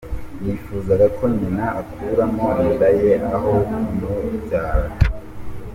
Yifuzaga 0.43 1.05
ko 1.17 1.23
nyina 1.37 1.65
akuramo 1.81 2.47
inda 2.65 2.89
ye 2.99 3.13
aho 3.35 3.51
kumubyara 3.69 4.87